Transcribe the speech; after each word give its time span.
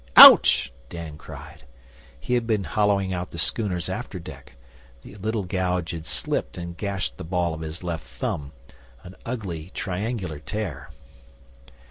'Ouch!' 0.17 0.73
Dan 0.89 1.15
cried. 1.15 1.63
He 2.19 2.33
had 2.33 2.47
been 2.47 2.63
hollowing 2.63 3.13
out 3.13 3.29
the 3.29 3.37
schooner's 3.37 3.87
after 3.87 4.17
deck, 4.17 4.55
the 5.03 5.13
little 5.13 5.43
gouge 5.43 5.91
had 5.91 6.07
slipped 6.07 6.57
and 6.57 6.75
gashed 6.75 7.17
the 7.17 7.23
ball 7.23 7.53
of 7.53 7.61
his 7.61 7.83
left 7.83 8.07
thumb, 8.07 8.51
an 9.03 9.13
ugly, 9.27 9.69
triangular 9.75 10.39
tear. 10.39 10.89